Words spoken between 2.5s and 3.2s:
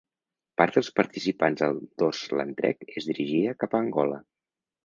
Trek es